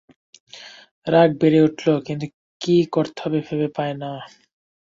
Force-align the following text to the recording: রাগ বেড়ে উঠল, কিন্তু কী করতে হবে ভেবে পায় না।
রাগ 1.07 1.29
বেড়ে 1.39 1.59
উঠল, 1.67 1.87
কিন্তু 2.07 2.25
কী 2.61 2.75
করতে 2.95 3.17
হবে 3.23 3.39
ভেবে 3.47 3.67
পায় 3.75 3.95
না। 4.01 4.11